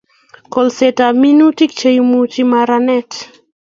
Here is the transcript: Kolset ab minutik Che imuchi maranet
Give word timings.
Kolset 0.53 0.97
ab 1.07 1.15
minutik 1.23 1.71
Che 1.79 1.89
imuchi 1.99 2.41
maranet 2.51 3.11